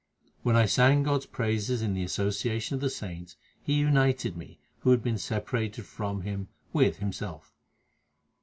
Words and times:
When 0.41 0.55
I 0.55 0.65
sang 0.65 1.03
God 1.03 1.19
s 1.21 1.25
praises 1.27 1.83
in 1.83 1.93
the 1.93 2.01
association 2.01 2.73
of 2.73 2.81
the 2.81 2.89
saints, 2.89 3.35
He 3.61 3.73
united 3.73 4.35
me, 4.35 4.57
who 4.79 4.89
had 4.89 5.03
been 5.03 5.19
separated 5.19 5.85
from 5.85 6.21
Him, 6.23 6.47
with 6.73 6.97
Himself. 6.97 7.53